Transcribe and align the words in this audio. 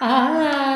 啊。 0.00 0.67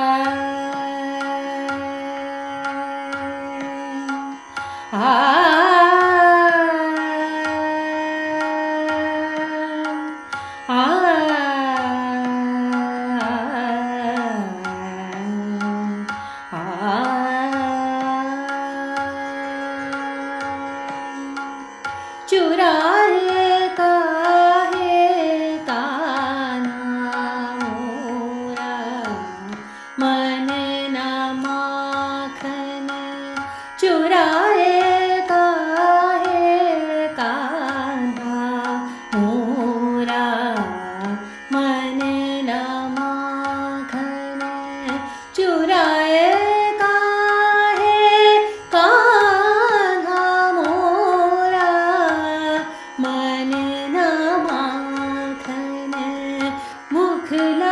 मुख 57.33 57.72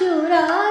चुरा 0.00 0.69